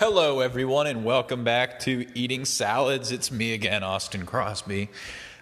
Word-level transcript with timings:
Hello, 0.00 0.40
everyone, 0.40 0.86
and 0.86 1.04
welcome 1.04 1.44
back 1.44 1.78
to 1.80 2.06
Eating 2.14 2.46
Salads. 2.46 3.12
It's 3.12 3.30
me 3.30 3.52
again, 3.52 3.82
Austin 3.82 4.24
Crosby. 4.24 4.88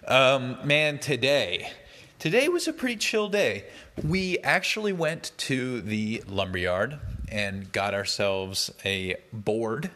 Um, 0.05 0.57
man, 0.65 0.99
today, 0.99 1.71
today 2.19 2.49
was 2.49 2.67
a 2.67 2.73
pretty 2.73 2.97
chill 2.97 3.29
day. 3.29 3.63
We 4.03 4.37
actually 4.39 4.91
went 4.91 5.31
to 5.37 5.79
the 5.79 6.25
lumberyard 6.27 6.99
and 7.29 7.71
got 7.71 7.93
ourselves 7.93 8.69
a 8.83 9.15
board 9.31 9.91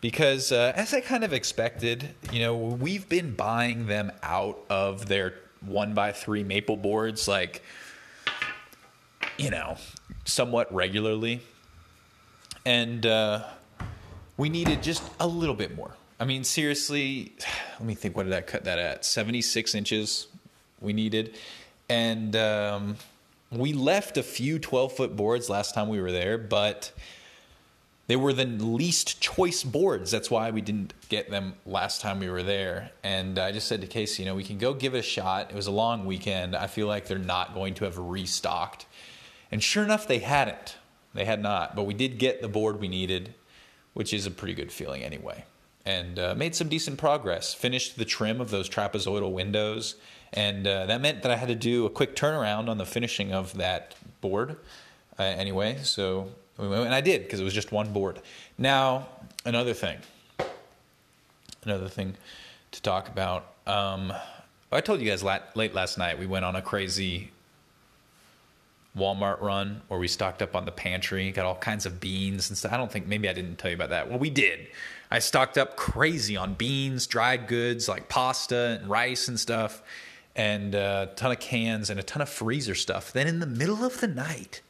because, 0.00 0.50
uh, 0.50 0.72
as 0.74 0.94
I 0.94 1.02
kind 1.02 1.22
of 1.22 1.34
expected, 1.34 2.14
you 2.32 2.40
know, 2.40 2.56
we've 2.56 3.06
been 3.06 3.34
buying 3.34 3.86
them 3.86 4.12
out 4.22 4.60
of 4.70 5.08
their 5.08 5.34
one 5.60 5.92
by 5.92 6.12
three 6.12 6.42
maple 6.42 6.78
boards, 6.78 7.28
like, 7.28 7.62
you 9.36 9.50
know, 9.50 9.76
somewhat 10.24 10.72
regularly. 10.72 11.42
And, 12.64 13.04
uh, 13.04 13.44
we 14.40 14.48
needed 14.48 14.82
just 14.82 15.02
a 15.20 15.26
little 15.26 15.54
bit 15.54 15.76
more. 15.76 15.94
I 16.18 16.24
mean, 16.24 16.44
seriously, 16.44 17.32
let 17.78 17.86
me 17.86 17.94
think. 17.94 18.16
What 18.16 18.24
did 18.24 18.32
I 18.32 18.40
cut 18.40 18.64
that 18.64 18.78
at? 18.78 19.04
76 19.04 19.74
inches 19.74 20.28
we 20.80 20.94
needed. 20.94 21.36
And 21.90 22.34
um, 22.36 22.96
we 23.52 23.74
left 23.74 24.16
a 24.16 24.22
few 24.22 24.58
12 24.58 24.92
foot 24.96 25.14
boards 25.14 25.50
last 25.50 25.74
time 25.74 25.88
we 25.88 26.00
were 26.00 26.10
there, 26.10 26.38
but 26.38 26.90
they 28.06 28.16
were 28.16 28.32
the 28.32 28.46
least 28.46 29.20
choice 29.20 29.62
boards. 29.62 30.10
That's 30.10 30.30
why 30.30 30.50
we 30.50 30.62
didn't 30.62 30.94
get 31.10 31.30
them 31.30 31.54
last 31.66 32.00
time 32.00 32.18
we 32.18 32.30
were 32.30 32.42
there. 32.42 32.92
And 33.02 33.38
I 33.38 33.52
just 33.52 33.68
said 33.68 33.82
to 33.82 33.86
Casey, 33.86 34.22
you 34.22 34.28
know, 34.28 34.34
we 34.34 34.44
can 34.44 34.56
go 34.56 34.72
give 34.72 34.94
it 34.94 35.00
a 35.00 35.02
shot. 35.02 35.50
It 35.50 35.54
was 35.54 35.66
a 35.66 35.72
long 35.72 36.06
weekend. 36.06 36.56
I 36.56 36.66
feel 36.66 36.86
like 36.86 37.08
they're 37.08 37.18
not 37.18 37.52
going 37.52 37.74
to 37.74 37.84
have 37.84 37.98
restocked. 37.98 38.86
And 39.52 39.62
sure 39.62 39.84
enough, 39.84 40.08
they 40.08 40.20
hadn't. 40.20 40.76
They 41.12 41.26
had 41.26 41.42
not. 41.42 41.76
But 41.76 41.82
we 41.82 41.92
did 41.92 42.18
get 42.18 42.40
the 42.40 42.48
board 42.48 42.80
we 42.80 42.88
needed 42.88 43.34
which 43.94 44.12
is 44.12 44.26
a 44.26 44.30
pretty 44.30 44.54
good 44.54 44.72
feeling 44.72 45.02
anyway. 45.02 45.44
And 45.84 46.18
uh, 46.18 46.34
made 46.34 46.54
some 46.54 46.68
decent 46.68 46.98
progress. 46.98 47.54
Finished 47.54 47.96
the 47.96 48.04
trim 48.04 48.40
of 48.40 48.50
those 48.50 48.68
trapezoidal 48.68 49.32
windows, 49.32 49.96
and 50.32 50.66
uh, 50.66 50.86
that 50.86 51.00
meant 51.00 51.22
that 51.22 51.30
I 51.30 51.36
had 51.36 51.48
to 51.48 51.54
do 51.54 51.86
a 51.86 51.90
quick 51.90 52.14
turnaround 52.14 52.68
on 52.68 52.78
the 52.78 52.86
finishing 52.86 53.32
of 53.32 53.54
that 53.56 53.94
board. 54.20 54.56
Uh, 55.18 55.22
anyway, 55.22 55.78
so 55.82 56.30
and 56.58 56.94
I 56.94 57.00
did 57.00 57.22
because 57.22 57.40
it 57.40 57.44
was 57.44 57.54
just 57.54 57.72
one 57.72 57.92
board. 57.92 58.20
Now 58.58 59.08
another 59.44 59.74
thing, 59.74 59.98
another 61.64 61.88
thing 61.88 62.14
to 62.72 62.82
talk 62.82 63.08
about. 63.08 63.46
Um, 63.66 64.12
I 64.72 64.80
told 64.80 65.00
you 65.00 65.08
guys 65.08 65.24
late 65.24 65.74
last 65.74 65.98
night 65.98 66.18
we 66.18 66.26
went 66.26 66.44
on 66.44 66.56
a 66.56 66.62
crazy 66.62 67.30
Walmart 68.96 69.40
run 69.40 69.82
where 69.88 70.00
we 70.00 70.08
stocked 70.08 70.42
up 70.42 70.56
on 70.56 70.64
the 70.64 70.72
pantry, 70.72 71.30
got 71.30 71.46
all 71.46 71.56
kinds 71.56 71.86
of 71.86 72.00
beans 72.00 72.48
and 72.50 72.58
stuff. 72.58 72.72
I 72.72 72.76
don't 72.76 72.90
think 72.90 73.06
maybe 73.06 73.28
I 73.28 73.32
didn't 73.32 73.56
tell 73.56 73.70
you 73.70 73.76
about 73.76 73.90
that. 73.90 74.08
Well, 74.08 74.18
we 74.18 74.30
did. 74.30 74.66
I 75.10 75.20
stocked 75.20 75.58
up 75.58 75.76
crazy 75.76 76.36
on 76.36 76.54
beans, 76.54 77.06
dried 77.06 77.46
goods 77.46 77.88
like 77.88 78.08
pasta 78.08 78.78
and 78.80 78.90
rice 78.90 79.28
and 79.28 79.38
stuff, 79.38 79.82
and 80.34 80.74
uh, 80.74 81.06
a 81.10 81.14
ton 81.14 81.32
of 81.32 81.40
cans 81.40 81.90
and 81.90 82.00
a 82.00 82.02
ton 82.02 82.22
of 82.22 82.28
freezer 82.28 82.74
stuff. 82.74 83.12
Then 83.12 83.26
in 83.26 83.40
the 83.40 83.46
middle 83.46 83.84
of 83.84 84.00
the 84.00 84.08
night, 84.08 84.60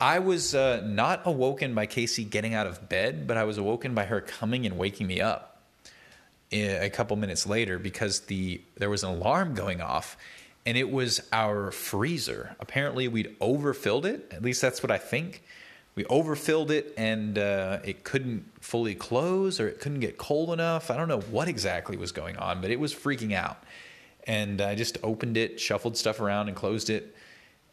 I 0.00 0.18
was 0.18 0.54
uh, 0.54 0.82
not 0.84 1.22
awoken 1.24 1.74
by 1.74 1.86
Casey 1.86 2.24
getting 2.24 2.54
out 2.54 2.66
of 2.66 2.88
bed, 2.88 3.26
but 3.26 3.36
I 3.36 3.44
was 3.44 3.58
awoken 3.58 3.94
by 3.94 4.04
her 4.04 4.20
coming 4.20 4.66
and 4.66 4.76
waking 4.76 5.06
me 5.06 5.20
up 5.20 5.62
eh, 6.52 6.84
a 6.84 6.90
couple 6.90 7.16
minutes 7.16 7.46
later 7.46 7.78
because 7.78 8.20
the 8.20 8.60
there 8.76 8.90
was 8.90 9.04
an 9.04 9.10
alarm 9.10 9.54
going 9.54 9.80
off 9.80 10.16
and 10.66 10.78
it 10.78 10.90
was 10.90 11.20
our 11.32 11.70
freezer. 11.70 12.56
Apparently, 12.58 13.08
we'd 13.08 13.36
overfilled 13.40 14.06
it. 14.06 14.32
At 14.32 14.42
least 14.42 14.60
that's 14.60 14.82
what 14.82 14.90
I 14.90 14.98
think. 14.98 15.42
We 15.94 16.04
overfilled 16.06 16.70
it 16.70 16.92
and 16.96 17.38
uh, 17.38 17.78
it 17.84 18.02
couldn't 18.02 18.50
fully 18.60 18.94
close 18.94 19.60
or 19.60 19.68
it 19.68 19.78
couldn't 19.78 20.00
get 20.00 20.18
cold 20.18 20.50
enough. 20.50 20.90
I 20.90 20.96
don't 20.96 21.06
know 21.06 21.20
what 21.20 21.46
exactly 21.46 21.96
was 21.96 22.10
going 22.10 22.36
on, 22.36 22.60
but 22.60 22.70
it 22.70 22.80
was 22.80 22.92
freaking 22.92 23.32
out. 23.32 23.62
And 24.26 24.60
I 24.60 24.74
just 24.74 24.98
opened 25.02 25.36
it, 25.36 25.60
shuffled 25.60 25.96
stuff 25.96 26.18
around, 26.18 26.48
and 26.48 26.56
closed 26.56 26.90
it. 26.90 27.14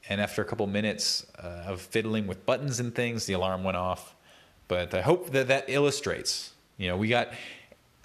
And 0.10 0.20
after 0.20 0.42
a 0.42 0.46
couple 0.46 0.68
minutes 0.68 1.26
uh, 1.42 1.64
of 1.66 1.82
fiddling 1.82 2.28
with 2.28 2.46
buttons 2.46 2.80
and 2.80 2.94
things, 2.94 3.26
the 3.26 3.34
alarm 3.34 3.64
went 3.64 3.78
off. 3.78 4.14
But 4.68 4.94
I 4.94 5.02
hope 5.02 5.32
that 5.32 5.48
that 5.48 5.66
illustrates. 5.68 6.52
You 6.78 6.90
know, 6.90 6.98
we 6.98 7.08
got 7.08 7.30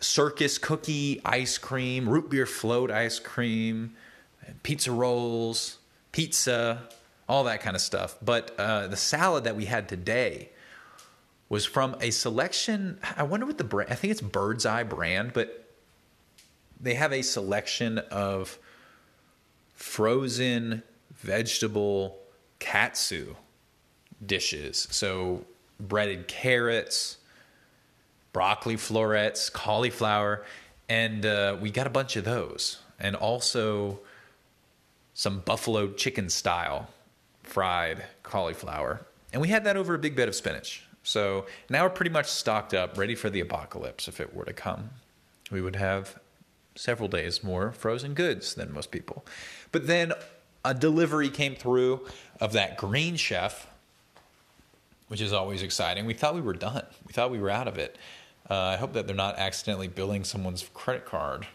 circus 0.01 0.57
cookie 0.59 1.21
ice 1.25 1.59
cream, 1.59 2.09
root 2.09 2.31
beer 2.31 2.47
float 2.47 2.91
ice 2.91 3.19
cream 3.19 3.95
pizza 4.63 4.93
rolls, 4.93 5.79
pizza, 6.13 6.89
all 7.29 7.45
that 7.45 7.61
kind 7.61 7.77
of 7.77 7.83
stuff. 7.83 8.17
But 8.23 8.55
uh, 8.59 8.89
the 8.89 8.97
salad 8.97 9.45
that 9.45 9.57
we 9.57 9.65
had 9.65 9.89
today 9.89 10.51
was 11.49 11.65
from 11.65 11.97
a 12.01 12.11
selection. 12.11 12.99
I 13.17 13.23
wonder 13.23 13.47
what 13.47 13.59
the 13.59 13.65
brand. 13.65 13.93
I 13.93 13.95
think 13.95 14.11
it's 14.11 14.21
Bird's 14.21 14.67
Eye 14.67 14.83
brand, 14.83 15.33
but 15.33 15.69
they 16.81 16.95
have 16.95 17.13
a 17.13 17.23
selection 17.23 17.99
of 17.99 18.59
frozen 19.75 20.83
vegetable 21.15 22.19
katsu 22.59 23.35
dishes. 24.25 24.89
So 24.91 25.45
breaded 25.79 26.29
carrots, 26.29 27.19
broccoli 28.33 28.77
florets, 28.77 29.51
cauliflower, 29.51 30.45
and 30.89 31.25
uh, 31.25 31.57
we 31.61 31.71
got 31.71 31.87
a 31.87 31.91
bunch 31.91 32.17
of 32.17 32.25
those, 32.25 32.79
and 32.99 33.17
also 33.17 34.01
some 35.17 35.39
buffalo 35.41 35.91
chicken 35.95 36.29
style 36.29 36.91
fried 37.43 38.05
cauliflower. 38.23 39.01
And 39.33 39.41
we 39.41 39.49
had 39.49 39.65
that 39.65 39.75
over 39.75 39.95
a 39.95 39.99
big 39.99 40.15
bed 40.15 40.29
of 40.29 40.35
spinach. 40.35 40.87
So 41.03 41.47
now 41.71 41.85
we're 41.85 41.91
pretty 41.91 42.11
much 42.11 42.27
stocked 42.27 42.75
up, 42.75 42.99
ready 42.99 43.15
for 43.15 43.31
the 43.31 43.41
apocalypse 43.41 44.09
if 44.09 44.21
it 44.21 44.35
were 44.35 44.45
to 44.45 44.53
come. 44.53 44.91
We 45.51 45.63
would 45.63 45.77
have 45.77 46.19
several 46.75 47.09
days 47.09 47.43
more 47.43 47.73
frozen 47.73 48.13
goods 48.13 48.55
than 48.55 48.75
most 48.75 48.91
people. 48.91 49.25
But 49.73 49.87
then 49.87 50.13
a 50.67 50.75
delivery 50.75 51.31
came 51.31 51.55
through 51.55 52.07
of 52.39 52.53
that 52.53 52.77
green 52.77 53.17
chef, 53.17 53.67
which 55.09 55.23
is 55.23 55.33
always 55.33 55.63
exciting. 55.63 56.05
We 56.05 56.13
thought 56.13 56.35
we 56.35 56.43
were 56.43 56.53
done, 56.53 56.85
we 57.07 57.15
thought 57.15 57.31
we 57.31 57.41
were 57.41 57.51
out 57.51 57.69
of 57.69 57.79
it. 57.79 57.97
Uh, 58.51 58.55
I 58.55 58.77
hope 58.77 58.93
that 58.93 59.07
they're 59.07 59.17
not 59.17 59.39
accidentally 59.39 59.89
billing 59.89 60.25
someone's 60.25 60.69
credit 60.75 61.07
card 61.07 61.47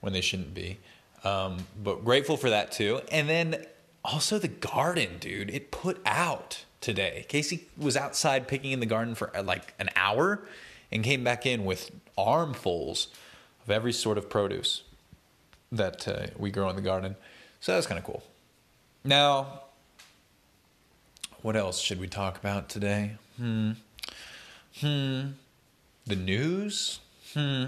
when 0.00 0.14
they 0.14 0.22
shouldn't 0.22 0.54
be. 0.54 0.78
Um, 1.24 1.66
but 1.82 2.04
grateful 2.04 2.36
for 2.36 2.50
that 2.50 2.72
too. 2.72 3.00
And 3.10 3.28
then 3.28 3.66
also 4.04 4.38
the 4.38 4.48
garden, 4.48 5.18
dude. 5.20 5.50
It 5.50 5.70
put 5.70 6.00
out 6.06 6.64
today. 6.80 7.26
Casey 7.28 7.66
was 7.76 7.96
outside 7.96 8.48
picking 8.48 8.72
in 8.72 8.80
the 8.80 8.86
garden 8.86 9.14
for 9.14 9.36
uh, 9.36 9.42
like 9.42 9.74
an 9.78 9.90
hour 9.96 10.42
and 10.90 11.02
came 11.02 11.24
back 11.24 11.44
in 11.44 11.64
with 11.64 11.90
armfuls 12.16 13.08
of 13.64 13.70
every 13.70 13.92
sort 13.92 14.16
of 14.16 14.30
produce 14.30 14.82
that 15.70 16.08
uh, 16.08 16.26
we 16.38 16.50
grow 16.50 16.68
in 16.70 16.76
the 16.76 16.82
garden. 16.82 17.16
So 17.60 17.74
that's 17.74 17.86
kind 17.86 17.98
of 17.98 18.04
cool. 18.04 18.22
Now, 19.04 19.62
what 21.42 21.56
else 21.56 21.80
should 21.80 22.00
we 22.00 22.06
talk 22.06 22.38
about 22.38 22.68
today? 22.68 23.12
Hmm. 23.36 23.72
Hmm. 24.80 25.20
The 26.06 26.16
news? 26.16 27.00
Hmm. 27.34 27.64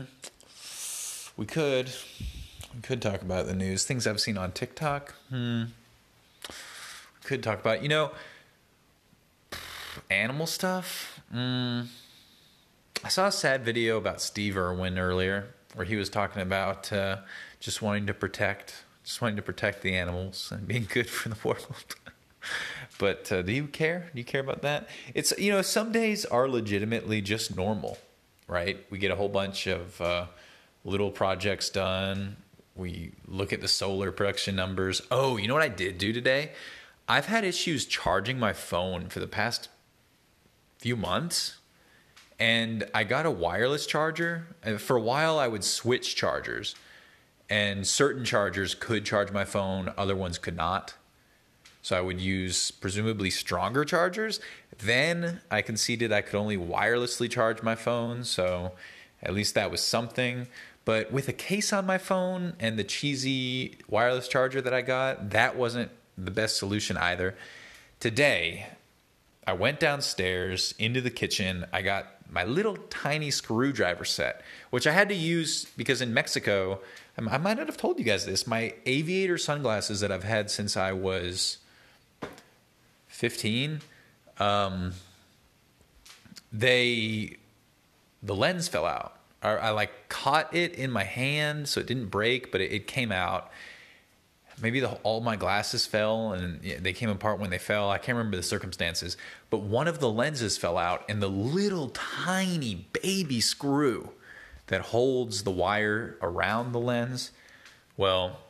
We 1.36 1.46
could. 1.46 1.90
We 2.74 2.82
could 2.82 3.02
talk 3.02 3.22
about 3.22 3.46
the 3.46 3.54
news, 3.54 3.84
things 3.84 4.06
I've 4.06 4.20
seen 4.20 4.38
on 4.38 4.52
TikTok. 4.52 5.14
Hmm. 5.28 5.64
Could 7.24 7.42
talk 7.42 7.60
about, 7.60 7.82
you 7.82 7.88
know, 7.88 8.12
animal 10.08 10.46
stuff. 10.46 11.20
Hmm. 11.32 11.82
I 13.02 13.08
saw 13.08 13.26
a 13.26 13.32
sad 13.32 13.64
video 13.64 13.96
about 13.96 14.20
Steve 14.20 14.56
Irwin 14.56 14.98
earlier 14.98 15.48
where 15.74 15.86
he 15.86 15.96
was 15.96 16.08
talking 16.08 16.42
about 16.42 16.92
uh, 16.92 17.18
just 17.58 17.82
wanting 17.82 18.06
to 18.06 18.14
protect, 18.14 18.84
just 19.04 19.20
wanting 19.20 19.36
to 19.36 19.42
protect 19.42 19.82
the 19.82 19.94
animals 19.94 20.52
and 20.52 20.66
being 20.66 20.86
good 20.88 21.08
for 21.08 21.28
the 21.28 21.36
world. 21.44 21.96
but 22.98 23.30
uh, 23.32 23.42
do 23.42 23.52
you 23.52 23.66
care? 23.66 24.10
Do 24.12 24.18
you 24.18 24.24
care 24.24 24.40
about 24.40 24.62
that? 24.62 24.88
It's 25.14 25.32
you 25.38 25.50
know 25.50 25.62
some 25.62 25.92
days 25.92 26.24
are 26.24 26.48
legitimately 26.48 27.20
just 27.20 27.56
normal, 27.56 27.98
right? 28.46 28.84
We 28.90 28.98
get 28.98 29.10
a 29.10 29.16
whole 29.16 29.28
bunch 29.28 29.66
of 29.66 30.00
uh, 30.00 30.26
little 30.84 31.10
projects 31.10 31.68
done 31.70 32.36
we 32.80 33.12
look 33.28 33.52
at 33.52 33.60
the 33.60 33.68
solar 33.68 34.10
production 34.10 34.56
numbers. 34.56 35.02
Oh, 35.10 35.36
you 35.36 35.46
know 35.46 35.54
what 35.54 35.62
I 35.62 35.68
did 35.68 35.98
do 35.98 36.12
today? 36.12 36.52
I've 37.06 37.26
had 37.26 37.44
issues 37.44 37.84
charging 37.84 38.38
my 38.38 38.52
phone 38.52 39.08
for 39.08 39.20
the 39.20 39.26
past 39.26 39.68
few 40.78 40.96
months. 40.96 41.58
And 42.38 42.88
I 42.94 43.04
got 43.04 43.26
a 43.26 43.30
wireless 43.30 43.86
charger. 43.86 44.46
And 44.62 44.80
for 44.80 44.96
a 44.96 45.00
while, 45.00 45.38
I 45.38 45.46
would 45.46 45.62
switch 45.62 46.16
chargers. 46.16 46.74
And 47.50 47.86
certain 47.86 48.24
chargers 48.24 48.74
could 48.74 49.04
charge 49.04 49.30
my 49.30 49.44
phone, 49.44 49.92
other 49.98 50.16
ones 50.16 50.38
could 50.38 50.56
not. 50.56 50.94
So 51.82 51.98
I 51.98 52.00
would 52.00 52.20
use 52.20 52.70
presumably 52.70 53.28
stronger 53.28 53.84
chargers. 53.84 54.40
Then 54.78 55.40
I 55.50 55.60
conceded 55.60 56.12
I 56.12 56.22
could 56.22 56.36
only 56.36 56.56
wirelessly 56.56 57.30
charge 57.30 57.62
my 57.62 57.74
phone. 57.74 58.24
So 58.24 58.72
at 59.22 59.34
least 59.34 59.54
that 59.54 59.70
was 59.70 59.82
something. 59.82 60.46
But 60.84 61.12
with 61.12 61.28
a 61.28 61.32
case 61.32 61.72
on 61.72 61.86
my 61.86 61.98
phone 61.98 62.54
and 62.58 62.78
the 62.78 62.84
cheesy 62.84 63.78
wireless 63.88 64.28
charger 64.28 64.60
that 64.60 64.72
I 64.72 64.82
got, 64.82 65.30
that 65.30 65.56
wasn't 65.56 65.90
the 66.16 66.30
best 66.30 66.56
solution 66.56 66.96
either. 66.96 67.36
Today, 67.98 68.66
I 69.46 69.52
went 69.52 69.80
downstairs 69.80 70.74
into 70.78 71.00
the 71.00 71.10
kitchen. 71.10 71.66
I 71.72 71.82
got 71.82 72.06
my 72.30 72.44
little 72.44 72.76
tiny 72.88 73.30
screwdriver 73.30 74.04
set, 74.04 74.42
which 74.70 74.86
I 74.86 74.92
had 74.92 75.08
to 75.08 75.14
use 75.14 75.66
because 75.76 76.00
in 76.00 76.14
Mexico, 76.14 76.80
I 77.18 77.38
might 77.38 77.56
not 77.56 77.66
have 77.66 77.76
told 77.76 77.98
you 77.98 78.04
guys 78.04 78.26
this. 78.26 78.46
My 78.46 78.74
aviator 78.86 79.36
sunglasses 79.36 80.00
that 80.00 80.12
I've 80.12 80.24
had 80.24 80.50
since 80.50 80.76
I 80.76 80.92
was 80.92 81.58
15, 83.08 83.80
um, 84.38 84.92
they, 86.52 87.36
the 88.22 88.34
lens 88.34 88.68
fell 88.68 88.86
out. 88.86 89.19
I, 89.42 89.50
I, 89.50 89.70
like 89.70 90.08
caught 90.08 90.54
it 90.54 90.74
in 90.74 90.90
my 90.90 91.04
hand 91.04 91.68
so 91.68 91.80
it 91.80 91.86
didn't 91.86 92.08
break, 92.08 92.52
but 92.52 92.60
it, 92.60 92.72
it 92.72 92.86
came 92.86 93.10
out 93.10 93.50
maybe 94.62 94.80
the, 94.80 94.90
all 95.02 95.20
my 95.20 95.36
glasses 95.36 95.86
fell 95.86 96.32
and 96.32 96.60
they 96.60 96.92
came 96.92 97.08
apart 97.08 97.38
when 97.38 97.50
they 97.50 97.58
fell. 97.58 97.90
I 97.90 97.98
can't 97.98 98.16
remember 98.16 98.36
the 98.36 98.42
circumstances, 98.42 99.16
but 99.48 99.58
one 99.58 99.88
of 99.88 100.00
the 100.00 100.10
lenses 100.10 100.58
fell 100.58 100.78
out, 100.78 101.04
and 101.08 101.22
the 101.22 101.28
little 101.28 101.90
tiny 101.90 102.86
baby 103.02 103.40
screw 103.40 104.10
that 104.66 104.80
holds 104.82 105.42
the 105.42 105.50
wire 105.50 106.16
around 106.22 106.72
the 106.72 106.80
lens, 106.80 107.32
well, 107.96 108.40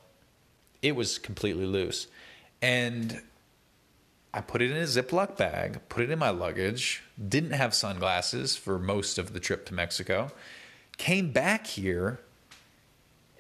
it 0.83 0.95
was 0.97 1.19
completely 1.19 1.67
loose. 1.67 2.07
And 2.61 3.23
I 4.33 4.41
put 4.41 4.63
it 4.63 4.71
in 4.71 4.77
a 4.77 4.85
Ziploc 4.85 5.37
bag, 5.37 5.81
put 5.89 6.05
it 6.05 6.11
in 6.11 6.19
my 6.19 6.31
luggage, 6.31 7.03
didn't 7.29 7.53
have 7.53 7.75
sunglasses 7.75 8.57
for 8.57 8.79
most 8.79 9.19
of 9.19 9.33
the 9.33 9.41
trip 9.41 9.67
to 9.67 9.75
Mexico, 9.75 10.31
came 11.01 11.33
back 11.33 11.67
here 11.67 12.21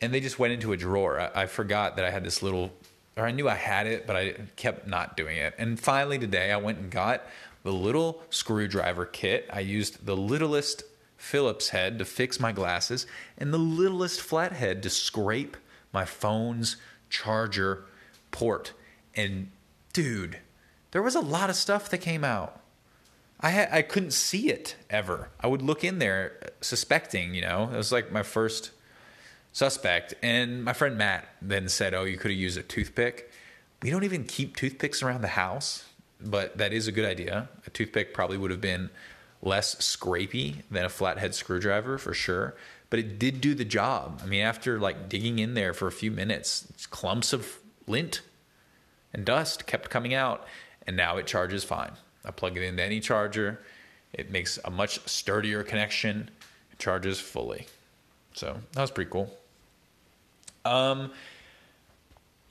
and 0.00 0.14
they 0.14 0.20
just 0.20 0.38
went 0.38 0.54
into 0.54 0.72
a 0.72 0.78
drawer. 0.78 1.20
I, 1.20 1.42
I, 1.42 1.46
forgot 1.46 1.96
that 1.96 2.06
I 2.06 2.10
had 2.10 2.24
this 2.24 2.42
little, 2.42 2.72
or 3.18 3.26
I 3.26 3.32
knew 3.32 3.50
I 3.50 3.54
had 3.54 3.86
it, 3.86 4.06
but 4.06 4.16
I 4.16 4.34
kept 4.56 4.86
not 4.86 5.14
doing 5.14 5.36
it. 5.36 5.54
And 5.58 5.78
finally 5.78 6.18
today, 6.18 6.52
I 6.52 6.56
went 6.56 6.78
and 6.78 6.90
got 6.90 7.26
the 7.62 7.72
little 7.72 8.22
screwdriver 8.30 9.04
kit. 9.04 9.46
I 9.52 9.60
used 9.60 10.06
the 10.06 10.16
littlest 10.16 10.84
Phillips 11.18 11.68
head 11.68 11.98
to 11.98 12.06
fix 12.06 12.40
my 12.40 12.50
glasses 12.50 13.06
and 13.36 13.52
the 13.52 13.58
littlest 13.58 14.22
flathead 14.22 14.82
to 14.84 14.88
scrape 14.88 15.58
my 15.92 16.06
phone's 16.06 16.76
charger 17.10 17.84
port. 18.30 18.72
And 19.14 19.50
dude, 19.92 20.38
there 20.92 21.02
was 21.02 21.14
a 21.14 21.20
lot 21.20 21.50
of 21.50 21.56
stuff 21.56 21.90
that 21.90 21.98
came 21.98 22.24
out. 22.24 22.59
I 23.40 23.78
I 23.78 23.82
couldn't 23.82 24.12
see 24.12 24.50
it 24.50 24.76
ever. 24.88 25.30
I 25.40 25.46
would 25.46 25.62
look 25.62 25.84
in 25.84 25.98
there 25.98 26.52
suspecting, 26.60 27.34
you 27.34 27.42
know. 27.42 27.70
It 27.72 27.76
was 27.76 27.92
like 27.92 28.12
my 28.12 28.22
first 28.22 28.70
suspect. 29.52 30.14
And 30.22 30.64
my 30.64 30.72
friend 30.72 30.96
Matt 30.96 31.28
then 31.42 31.68
said, 31.68 31.94
Oh, 31.94 32.04
you 32.04 32.16
could 32.16 32.30
have 32.30 32.40
used 32.40 32.58
a 32.58 32.62
toothpick. 32.62 33.30
We 33.82 33.90
don't 33.90 34.04
even 34.04 34.24
keep 34.24 34.56
toothpicks 34.56 35.02
around 35.02 35.22
the 35.22 35.28
house, 35.28 35.86
but 36.20 36.58
that 36.58 36.72
is 36.72 36.86
a 36.86 36.92
good 36.92 37.06
idea. 37.06 37.48
A 37.66 37.70
toothpick 37.70 38.12
probably 38.12 38.36
would 38.36 38.50
have 38.50 38.60
been 38.60 38.90
less 39.42 39.74
scrapey 39.76 40.62
than 40.70 40.84
a 40.84 40.90
flathead 40.90 41.34
screwdriver 41.34 41.96
for 41.96 42.12
sure, 42.12 42.54
but 42.90 42.98
it 42.98 43.18
did 43.18 43.40
do 43.40 43.54
the 43.54 43.64
job. 43.64 44.20
I 44.22 44.26
mean, 44.26 44.42
after 44.42 44.78
like 44.78 45.08
digging 45.08 45.38
in 45.38 45.54
there 45.54 45.72
for 45.72 45.86
a 45.86 45.92
few 45.92 46.10
minutes, 46.10 46.70
clumps 46.90 47.32
of 47.32 47.58
lint 47.86 48.20
and 49.14 49.24
dust 49.24 49.66
kept 49.66 49.88
coming 49.88 50.12
out, 50.12 50.46
and 50.86 50.94
now 50.94 51.16
it 51.16 51.26
charges 51.26 51.64
fine. 51.64 51.92
I 52.24 52.30
plug 52.30 52.56
it 52.56 52.62
into 52.62 52.82
any 52.82 53.00
charger, 53.00 53.60
it 54.12 54.30
makes 54.30 54.58
a 54.64 54.70
much 54.70 55.00
sturdier 55.08 55.62
connection, 55.62 56.30
it 56.72 56.78
charges 56.78 57.20
fully. 57.20 57.66
So 58.34 58.58
that 58.72 58.80
was 58.80 58.90
pretty 58.90 59.10
cool. 59.10 59.34
Um, 60.64 61.12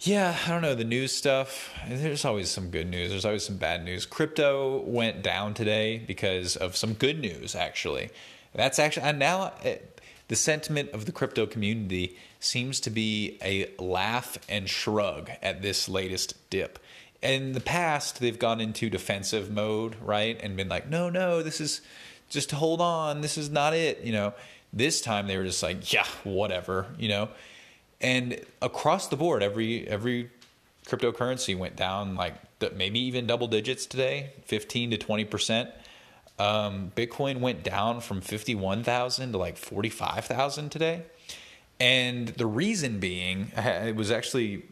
yeah, 0.02 0.38
I 0.46 0.50
don't 0.50 0.62
know 0.62 0.76
the 0.76 0.86
news 0.86 1.12
stuff. 1.12 1.74
There's 1.88 2.24
always 2.24 2.50
some 2.50 2.70
good 2.70 2.90
news. 2.90 3.10
There's 3.10 3.26
always 3.26 3.44
some 3.44 3.58
bad 3.58 3.84
news. 3.84 4.06
Crypto 4.06 4.82
went 4.82 5.22
down 5.22 5.54
today 5.54 5.98
because 5.98 6.56
of 6.56 6.78
some 6.78 6.94
good 6.94 7.20
news. 7.20 7.54
Actually, 7.54 8.10
that's 8.54 8.80
actually 8.80 9.04
and 9.04 9.20
now 9.20 9.54
it, 9.62 9.66
eh, 9.66 10.02
the 10.30 10.36
sentiment 10.36 10.92
of 10.92 11.06
the 11.06 11.12
crypto 11.12 11.48
community 11.48 12.16
seems 12.40 12.80
to 12.82 12.92
be 12.92 13.38
a 13.44 13.72
laugh 13.82 14.38
and 14.48 14.70
shrug 14.70 15.32
at 15.42 15.62
this 15.64 15.90
latest 15.90 16.36
dip. 16.52 16.80
In 17.22 17.52
the 17.52 17.60
past, 17.60 18.20
they've 18.20 18.40
gone 18.40 18.62
into 18.62 18.90
defensive 18.90 19.52
mode, 19.52 19.96
right, 20.02 20.40
and 20.42 20.56
been 20.56 20.70
like, 20.70 20.88
"No, 20.88 21.10
no, 21.10 21.44
this 21.44 21.60
is 21.60 21.82
just 22.30 22.52
hold 22.52 22.80
on. 22.80 23.22
This 23.22 23.38
is 23.38 23.50
not 23.50 23.74
it." 23.74 24.02
You 24.02 24.12
know. 24.12 24.34
This 24.72 25.02
time 25.02 25.26
they 25.26 25.36
were 25.36 25.46
just 25.46 25.64
like, 25.64 25.92
"Yeah, 25.92 26.06
whatever," 26.24 26.88
you 26.98 27.10
know 27.10 27.30
and 28.02 28.40
across 28.62 29.08
the 29.08 29.18
board, 29.18 29.44
every 29.44 29.88
every 29.88 30.30
cryptocurrency 30.88 31.58
went 31.58 31.76
down 31.76 32.16
like 32.16 32.36
maybe 32.76 33.00
even 33.00 33.28
double 33.28 33.48
digits 33.48 33.86
today, 33.86 34.32
fifteen 34.46 34.92
to 34.92 34.98
twenty 34.98 35.26
percent. 35.26 35.70
Um, 36.38 36.92
Bitcoin 36.96 37.42
went 37.42 37.64
down 37.64 38.00
from 38.00 38.22
fifty 38.22 38.56
one 38.56 38.84
thousand 38.84 39.34
to 39.34 39.38
like 39.38 39.58
forty 39.58 39.90
five 39.90 40.26
thousand 40.26 40.70
today, 40.70 41.04
and 41.80 42.30
the 42.30 42.46
reason 42.46 43.00
being, 43.00 43.52
it 43.58 43.96
was 43.96 44.12
actually 44.12 44.64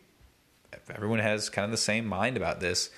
everyone 0.93 1.19
has 1.19 1.49
kind 1.49 1.65
of 1.65 1.71
the 1.71 1.77
same 1.77 2.05
mind 2.05 2.37
about 2.37 2.59
this. 2.59 2.89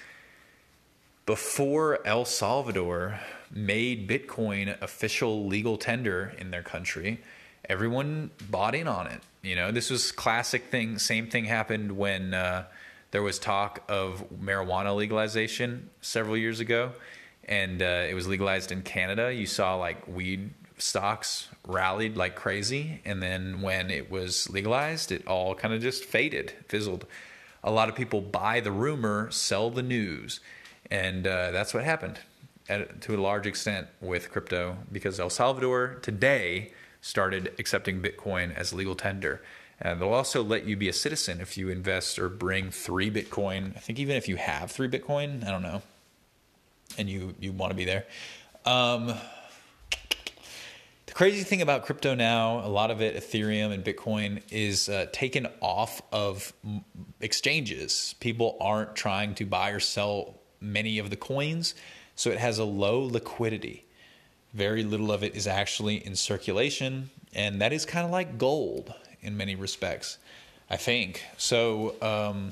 Before 1.25 2.05
El 2.07 2.25
Salvador 2.25 3.19
made 3.51 4.09
Bitcoin 4.09 4.79
official 4.81 5.45
legal 5.45 5.77
tender 5.77 6.33
in 6.37 6.51
their 6.51 6.63
country, 6.63 7.19
everyone 7.69 8.31
bought 8.49 8.75
in 8.75 8.87
on 8.87 9.07
it. 9.07 9.21
You 9.41 9.55
know, 9.55 9.71
this 9.71 9.89
was 9.89 10.11
classic 10.11 10.65
thing. 10.65 10.97
Same 10.97 11.27
thing 11.27 11.45
happened 11.45 11.97
when 11.97 12.33
uh, 12.33 12.65
there 13.11 13.21
was 13.21 13.39
talk 13.39 13.83
of 13.87 14.25
marijuana 14.41 14.95
legalization 14.95 15.89
several 16.01 16.35
years 16.35 16.59
ago, 16.59 16.91
and 17.47 17.81
uh, 17.81 18.07
it 18.09 18.13
was 18.13 18.27
legalized 18.27 18.71
in 18.71 18.81
Canada. 18.81 19.33
You 19.33 19.45
saw 19.45 19.75
like 19.75 20.07
weed 20.07 20.51
stocks 20.77 21.47
rallied 21.67 22.17
like 22.17 22.35
crazy, 22.35 23.01
and 23.05 23.21
then 23.21 23.61
when 23.61 23.89
it 23.91 24.09
was 24.09 24.49
legalized, 24.49 25.11
it 25.11 25.27
all 25.27 25.55
kind 25.55 25.73
of 25.73 25.81
just 25.81 26.03
faded, 26.03 26.53
fizzled. 26.67 27.05
A 27.63 27.71
lot 27.71 27.89
of 27.89 27.95
people 27.95 28.21
buy 28.21 28.59
the 28.59 28.71
rumor, 28.71 29.29
sell 29.31 29.69
the 29.69 29.83
news, 29.83 30.39
and 30.89 31.27
uh, 31.27 31.51
that's 31.51 31.73
what 31.73 31.83
happened 31.83 32.19
at, 32.69 33.01
to 33.01 33.15
a 33.15 33.19
large 33.19 33.45
extent 33.45 33.87
with 33.99 34.31
crypto 34.31 34.77
because 34.91 35.19
El 35.19 35.29
Salvador 35.29 35.99
today 36.01 36.71
started 37.01 37.53
accepting 37.59 38.01
Bitcoin 38.01 38.55
as 38.55 38.73
legal 38.73 38.95
tender. 38.95 39.41
And 39.81 40.01
they'll 40.01 40.09
also 40.09 40.43
let 40.43 40.65
you 40.65 40.75
be 40.75 40.89
a 40.89 40.93
citizen 40.93 41.39
if 41.39 41.57
you 41.57 41.69
invest 41.69 42.19
or 42.19 42.27
bring 42.27 42.69
three 42.69 43.09
Bitcoin. 43.09 43.75
I 43.77 43.79
think 43.79 43.97
even 43.97 44.15
if 44.17 44.27
you 44.27 44.35
have 44.35 44.71
three 44.71 44.89
Bitcoin, 44.89 45.45
I 45.47 45.51
don't 45.51 45.63
know, 45.63 45.81
and 46.97 47.09
you 47.09 47.33
you 47.39 47.53
want 47.53 47.71
to 47.71 47.75
be 47.75 47.85
there. 47.85 48.05
Um, 48.65 49.13
crazy 51.19 51.43
thing 51.43 51.61
about 51.61 51.83
crypto 51.83 52.15
now, 52.15 52.65
a 52.65 52.69
lot 52.69 52.91
of 52.91 53.01
it, 53.01 53.13
Ethereum 53.13 53.73
and 53.73 53.83
Bitcoin, 53.83 54.41
is 54.51 54.87
uh, 54.87 55.05
taken 55.11 55.49
off 55.59 56.01
of 56.13 56.53
exchanges. 57.19 58.15
People 58.21 58.55
aren't 58.61 58.95
trying 58.95 59.35
to 59.35 59.45
buy 59.45 59.71
or 59.71 59.81
sell 59.81 60.35
many 60.61 60.97
of 60.97 61.09
the 61.09 61.17
coins, 61.17 61.75
so 62.15 62.29
it 62.29 62.37
has 62.37 62.57
a 62.57 62.63
low 62.63 63.01
liquidity. 63.01 63.83
Very 64.53 64.85
little 64.85 65.11
of 65.11 65.21
it 65.21 65.35
is 65.35 65.45
actually 65.45 65.97
in 65.97 66.15
circulation, 66.15 67.09
and 67.33 67.59
that 67.59 67.73
is 67.73 67.85
kind 67.85 68.05
of 68.05 68.11
like 68.11 68.37
gold 68.37 68.93
in 69.21 69.35
many 69.35 69.55
respects, 69.55 70.19
I 70.69 70.77
think. 70.77 71.25
So 71.37 71.95
um, 72.01 72.51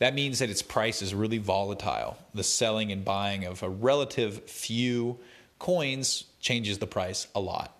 that 0.00 0.12
means 0.14 0.40
that 0.40 0.50
its 0.50 0.60
price 0.60 1.00
is 1.00 1.14
really 1.14 1.38
volatile. 1.38 2.18
The 2.34 2.44
selling 2.44 2.92
and 2.92 3.06
buying 3.06 3.46
of 3.46 3.62
a 3.62 3.70
relative 3.70 4.42
few 4.50 5.18
coins 5.58 6.24
changes 6.42 6.76
the 6.76 6.86
price 6.86 7.26
a 7.34 7.40
lot. 7.40 7.72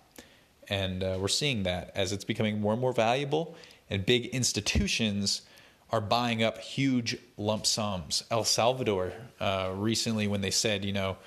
And 0.69 1.03
uh, 1.03 1.17
we're 1.19 1.27
seeing 1.27 1.63
that 1.63 1.91
as 1.95 2.11
it's 2.11 2.25
becoming 2.25 2.59
more 2.59 2.73
and 2.73 2.81
more 2.81 2.93
valuable, 2.93 3.55
and 3.89 4.05
big 4.05 4.27
institutions 4.27 5.43
are 5.91 6.01
buying 6.01 6.43
up 6.43 6.57
huge 6.57 7.17
lump 7.37 7.65
sums. 7.65 8.23
El 8.29 8.43
Salvador 8.43 9.13
uh, 9.39 9.71
recently, 9.73 10.27
when 10.27 10.41
they 10.41 10.51
said, 10.51 10.83
you 10.83 10.91
know, 10.91 11.17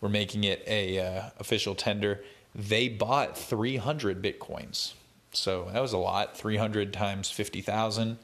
we're 0.00 0.10
making 0.10 0.44
it 0.44 0.62
a 0.66 0.98
uh, 0.98 1.22
official 1.38 1.74
tender, 1.74 2.22
they 2.54 2.88
bought 2.88 3.36
300 3.36 4.22
bitcoins. 4.22 4.94
So 5.32 5.68
that 5.72 5.80
was 5.80 5.92
a 5.92 5.98
lot. 5.98 6.36
300 6.36 6.92
times 6.92 7.30
50,000. 7.30 8.18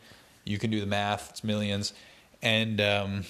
You 0.44 0.58
can 0.58 0.70
do 0.70 0.80
the 0.80 0.86
math. 0.86 1.30
It's 1.30 1.44
millions. 1.44 1.92
And 2.42 2.80
um, 2.80 3.24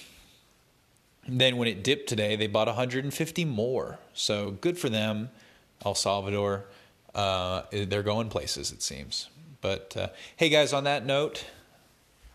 then 1.28 1.56
when 1.56 1.68
it 1.68 1.84
dipped 1.84 2.08
today, 2.08 2.36
they 2.36 2.46
bought 2.46 2.66
150 2.66 3.44
more. 3.44 3.98
So 4.14 4.52
good 4.52 4.78
for 4.78 4.88
them, 4.88 5.30
El 5.84 5.94
Salvador. 5.94 6.64
Uh, 7.16 7.62
they're 7.73 8.02
going 8.02 8.28
places, 8.28 8.70
it 8.70 8.82
seems. 8.82 9.30
But 9.62 9.96
uh, 9.96 10.08
hey, 10.37 10.50
guys, 10.50 10.75
on 10.75 10.85
that 10.85 11.06
note, 11.06 11.46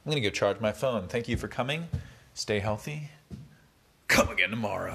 I'm 0.03 0.11
going 0.11 0.21
to 0.21 0.27
go 0.27 0.33
charge 0.33 0.59
my 0.59 0.71
phone. 0.71 1.07
Thank 1.07 1.29
you 1.29 1.38
for 1.38 1.47
coming. 1.47 1.88
Stay 2.33 2.57
healthy. 2.57 3.11
Come 4.07 4.29
again 4.29 4.50
tomorrow. 4.50 4.89